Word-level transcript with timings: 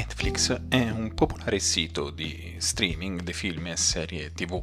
Netflix 0.00 0.62
è 0.68 0.88
un 0.88 1.12
popolare 1.12 1.58
sito 1.58 2.08
di 2.08 2.54
streaming 2.56 3.20
di 3.20 3.34
film 3.34 3.66
e 3.66 3.76
serie 3.76 4.32
tv. 4.32 4.62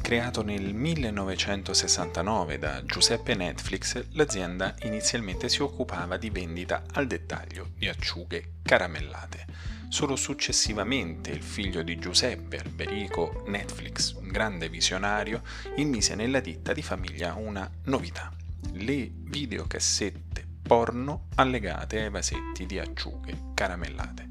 Creato 0.00 0.42
nel 0.42 0.74
1969 0.74 2.58
da 2.58 2.84
Giuseppe 2.84 3.36
Netflix, 3.36 4.04
l'azienda 4.14 4.74
inizialmente 4.82 5.48
si 5.48 5.62
occupava 5.62 6.16
di 6.16 6.30
vendita 6.30 6.82
al 6.90 7.06
dettaglio 7.06 7.70
di 7.76 7.86
acciughe 7.86 8.54
caramellate. 8.62 9.46
Solo 9.88 10.16
successivamente 10.16 11.30
il 11.30 11.42
figlio 11.42 11.82
di 11.82 11.96
Giuseppe, 12.00 12.56
Alberico 12.56 13.44
Netflix, 13.46 14.14
un 14.14 14.26
grande 14.26 14.68
visionario, 14.68 15.42
immise 15.76 16.16
nella 16.16 16.40
ditta 16.40 16.72
di 16.72 16.82
famiglia 16.82 17.34
una 17.34 17.70
novità. 17.84 18.32
Le 18.72 19.08
videocassette 19.14 20.31
porno 20.72 21.26
allegate 21.34 22.00
ai 22.00 22.08
vasetti 22.08 22.64
di 22.64 22.78
acciughe 22.78 23.50
caramellate. 23.52 24.26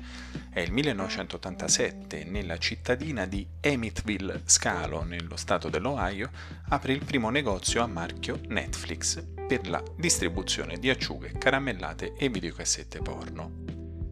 È 0.50 0.60
il 0.60 0.72
1987, 0.72 2.24
nella 2.24 2.58
cittadina 2.58 3.28
di 3.28 3.48
Emmitsville 3.60 4.42
Scalo, 4.46 5.04
nello 5.04 5.36
stato 5.36 5.70
dell'Ohio, 5.70 6.32
apre 6.70 6.94
il 6.94 7.06
primo 7.06 7.30
negozio 7.30 7.84
a 7.84 7.86
marchio 7.86 8.40
Netflix 8.48 9.24
per 9.48 9.70
la 9.70 9.84
distribuzione 9.96 10.80
di 10.80 10.90
acciughe 10.90 11.34
caramellate 11.38 12.16
e 12.16 12.30
videocassette 12.30 13.04
porno. 13.04 13.64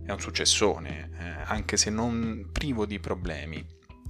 È 0.05 0.11
un 0.11 0.19
successone, 0.19 1.09
eh, 1.17 1.23
anche 1.45 1.77
se 1.77 1.89
non 1.89 2.49
privo 2.51 2.85
di 2.85 2.99
problemi, 2.99 3.65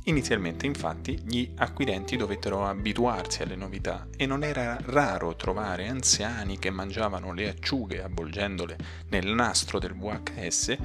Inizialmente 0.06 0.66
infatti 0.66 1.20
gli 1.24 1.52
acquirenti 1.58 2.16
dovettero 2.16 2.66
abituarsi 2.66 3.44
alle 3.44 3.56
novità 3.56 4.08
e 4.16 4.26
non 4.26 4.44
era 4.44 4.78
raro 4.86 5.36
trovare 5.36 5.88
anziani 5.88 6.58
che 6.58 6.70
mangiavano 6.70 7.34
le 7.34 7.50
acciughe 7.50 8.02
avvolgendole 8.02 8.78
nel 9.10 9.28
nastro 9.28 9.78
del 9.78 9.94
VHS 9.94 10.78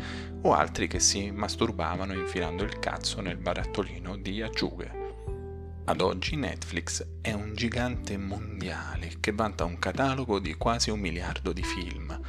o 0.43 0.53
altri 0.53 0.89
che 0.89 1.01
si 1.01 1.31
masturbavano 1.31 2.12
infilando 2.12 2.65
il 2.65 2.79
cazzo 2.79 3.21
nel 3.21 3.39
barattolino 3.39 4.17
di 4.17 4.43
acciughe. 4.43 5.03
Ad 5.87 6.01
oggi 6.01 6.37
Netflix 6.37 7.06
è 7.21 7.33
un 7.33 7.55
gigante 7.55 8.17
mondiale 8.17 9.15
che 9.21 9.33
vanta 9.33 9.65
un 9.65 9.78
catalogo 9.78 10.39
di 10.39 10.55
quasi 10.55 10.91
un 10.91 10.99
miliardo 10.99 11.53
di 11.53 11.62
film 11.62 12.21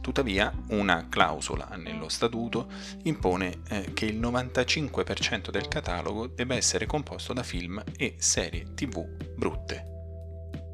Tuttavia, 0.00 0.50
una 0.68 1.08
clausola 1.10 1.68
nello 1.76 2.08
statuto 2.08 2.70
impone 3.02 3.60
eh, 3.68 3.92
che 3.92 4.06
il 4.06 4.18
95% 4.18 5.50
del 5.50 5.68
catalogo 5.68 6.26
debba 6.26 6.54
essere 6.54 6.86
composto 6.86 7.34
da 7.34 7.42
film 7.42 7.82
e 7.96 8.14
serie 8.18 8.72
tv 8.74 9.06
brutte. 9.36 9.84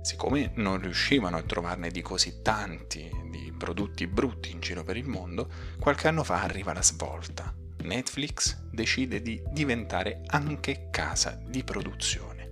Siccome 0.03 0.53
non 0.55 0.81
riuscivano 0.81 1.37
a 1.37 1.43
trovarne 1.43 1.91
di 1.91 2.03
così 2.03 2.41
tanti 2.41 3.11
di 3.29 3.53
prodotti 3.59 4.07
brutti 4.07 4.53
in 4.53 4.61
giro 4.61 4.85
per 4.85 4.97
il 4.97 5.09
mondo, 5.09 5.51
qualche 5.81 6.07
anno 6.07 6.23
fa 6.23 6.43
arriva 6.43 6.73
la 6.73 6.83
svolta. 6.83 7.53
Netflix 7.83 8.57
decide 8.71 9.21
di 9.21 9.43
diventare 9.51 10.23
anche 10.27 10.87
casa 10.93 11.37
di 11.45 11.65
produzione. 11.65 12.51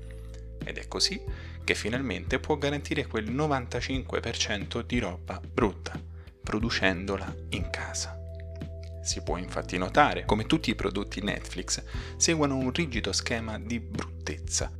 Ed 0.65 0.79
è 0.79 0.89
così 0.89 1.23
che 1.63 1.77
finalmente 1.77 2.41
può 2.41 2.57
garantire 2.57 3.07
quel 3.07 3.33
95% 3.33 4.81
di 4.81 4.99
roba 4.99 5.41
brutta 5.41 6.04
producendola 6.45 7.35
in 7.49 7.69
casa. 7.71 8.17
Si 9.03 9.23
può 9.23 9.37
infatti 9.37 9.77
notare 9.77 10.25
come 10.25 10.47
tutti 10.47 10.71
i 10.71 10.77
prodotti 10.77 11.21
Netflix 11.21 11.83
seguano 12.17 12.57
un 12.57 12.73
rigido 12.73 13.13
schema 13.13 13.59
di 13.59 13.81
bruttezza. 13.81 14.71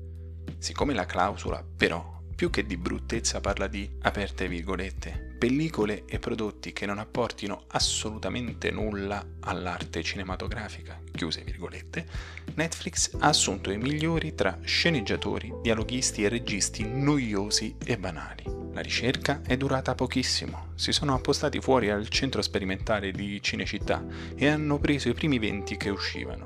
Siccome 0.59 0.95
la 0.95 1.05
clausola 1.05 1.63
però 1.77 2.15
più 2.35 2.51
che 2.51 2.67
di 2.67 2.77
bruttezza 2.77 3.41
parla 3.41 3.67
di, 3.67 3.89
aperte 4.03 4.49
virgolette, 4.49 5.37
pellicole 5.39 6.05
e 6.07 6.19
prodotti 6.19 6.73
che 6.73 6.87
non 6.87 6.99
apportino 6.99 7.65
assolutamente 7.69 8.71
nulla 8.71 9.25
all'arte 9.41 10.03
cinematografica, 10.03 11.01
chiuse 11.13 11.43
virgolette, 11.43 12.07
Netflix 12.55 13.15
ha 13.19 13.29
assunto 13.29 13.71
i 13.71 13.79
migliori 13.79 14.35
tra 14.35 14.59
sceneggiatori, 14.63 15.53
dialoghisti 15.63 16.25
e 16.25 16.29
registi 16.29 16.85
noiosi 16.87 17.77
e 17.85 17.99
banali. 17.99 18.64
La 18.75 18.81
ricerca 18.81 19.41
è 19.47 19.57
durata 19.57 19.95
pochissimo, 19.95 20.73
si 20.75 20.91
sono 20.91 21.15
appostati 21.15 21.61
fuori 21.61 21.91
al 21.91 22.09
centro 22.09 22.43
sperimentale 22.43 23.13
di 23.13 23.41
Cinecittà 23.41 24.05
e 24.35 24.49
hanno 24.49 24.81
preso 24.81 25.09
i 25.09 25.15
primi 25.15 25.39
20 25.39 25.77
che 25.77 25.91
uscivano. 25.91 26.45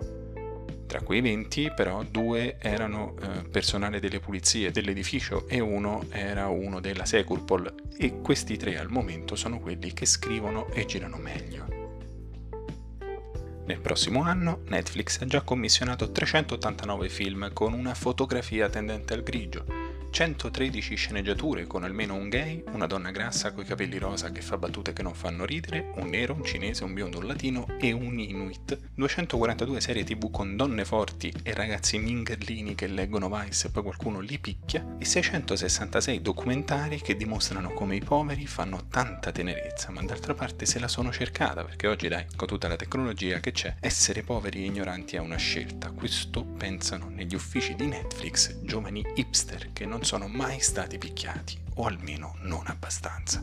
Tra 0.87 1.01
quei 1.01 1.23
20 1.23 1.73
però 1.75 2.03
due 2.03 2.59
erano 2.59 3.15
eh, 3.19 3.49
personale 3.49 3.99
delle 3.99 4.21
pulizie 4.21 4.71
dell'edificio 4.71 5.49
e 5.49 5.61
uno 5.61 6.05
era 6.11 6.49
uno 6.49 6.81
della 6.81 7.07
Securpol 7.07 7.75
e 7.97 8.21
questi 8.21 8.59
tre 8.59 8.79
al 8.79 8.91
momento 8.91 9.35
sono 9.35 9.59
quelli 9.59 9.95
che 9.95 10.05
scrivono 10.05 10.69
e 10.69 10.85
girano 10.85 11.17
meglio. 11.17 11.65
Nel 13.65 13.81
prossimo 13.81 14.23
anno 14.23 14.61
Netflix 14.67 15.23
ha 15.23 15.27
già 15.27 15.41
commissionato 15.41 16.13
389 16.13 17.09
film 17.09 17.51
con 17.55 17.73
una 17.73 17.95
fotografia 17.95 18.69
tendente 18.69 19.15
al 19.15 19.23
grigio, 19.23 19.65
113 20.11 20.95
sceneggiature 20.97 21.67
con 21.67 21.85
almeno 21.85 22.15
un 22.15 22.29
gay, 22.29 22.63
una 22.73 22.87
donna 22.87 23.11
grassa 23.11 23.53
coi 23.53 23.65
capelli 23.65 23.99
rosa 23.99 24.33
che 24.33 24.41
fa 24.41 24.57
battute 24.57 24.93
che 24.93 25.03
non 25.03 25.15
fanno 25.15 25.45
ridere, 25.45 25.93
un 25.97 26.09
nero, 26.09 26.35
un 26.35 26.45
cinese, 26.45 26.85
un 26.85 26.95
biondo, 26.95 27.19
un 27.19 27.27
latino 27.27 27.67
e 27.79 27.93
un 27.93 28.19
inuit, 28.19 28.79
242 28.95 29.81
serie 29.81 30.05
tv 30.05 30.31
con 30.31 30.57
donne 30.57 30.85
forti 30.85 31.33
e 31.43 31.55
ragazzi 31.55 31.99
mingerlini 31.99 32.75
che 32.75 32.87
leggono 32.87 33.29
Vice 33.29 33.69
e 33.69 33.71
poi 33.71 33.83
qualcuno 33.83 34.21
li 34.21 34.39
picchia 34.39 34.97
e 34.99 35.05
666 35.05 36.23
documentari 36.23 37.01
che 37.01 37.17
dimostrano 37.17 37.73
come 37.73 37.97
i 37.97 38.01
poveri 38.01 38.47
fanno 38.47 38.87
tanta 38.89 39.31
tenerezza, 39.31 39.91
ma 39.91 40.03
d'altra 40.03 40.35
parte 40.35 40.67
se 40.67 40.79
la 40.79 40.89
sono 40.89 41.13
cercata 41.13 41.65
perché 41.65 41.87
oggi 41.87 42.09
dai, 42.09 42.27
con 42.35 42.49
tutta 42.49 42.69
la 42.69 42.77
tecnologia 42.77 43.41
che 43.41 43.53
c'è, 43.53 43.77
essere 43.81 44.23
poveri 44.23 44.63
e 44.63 44.67
ignoranti 44.67 45.17
è 45.17 45.21
una 45.21 45.37
scelta. 45.37 45.91
Questo 45.91 46.45
pensano 46.45 47.09
negli 47.09 47.35
uffici 47.35 47.75
di 47.75 47.87
Netflix 47.87 48.59
giovani 48.63 49.05
hipster 49.15 49.73
che 49.73 49.87
non 49.87 49.98
non 49.99 50.07
sono 50.07 50.29
mai 50.29 50.61
stati 50.61 50.97
picchiati, 50.97 51.59
o 51.75 51.87
almeno 51.87 52.37
non 52.43 52.69
abbastanza. 52.69 53.43